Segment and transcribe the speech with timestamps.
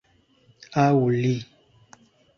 [0.83, 1.35] Aŭ li